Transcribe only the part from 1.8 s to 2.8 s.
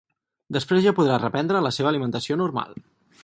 alimentació normal.